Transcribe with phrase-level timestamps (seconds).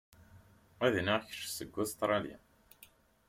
[0.85, 2.37] Ad iniɣ kečč seg Ustṛalya.